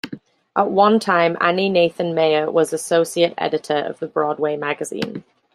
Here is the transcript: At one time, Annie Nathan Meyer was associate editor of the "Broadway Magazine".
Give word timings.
At 0.55 0.71
one 0.71 0.99
time, 0.99 1.37
Annie 1.39 1.69
Nathan 1.69 2.15
Meyer 2.15 2.49
was 2.49 2.73
associate 2.73 3.35
editor 3.37 3.75
of 3.77 3.99
the 3.99 4.07
"Broadway 4.07 4.57
Magazine". 4.57 5.23